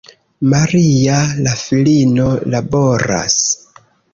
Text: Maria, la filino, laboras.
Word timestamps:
Maria, 0.53 1.17
la 1.47 1.53
filino, 1.65 2.27
laboras. 2.55 3.41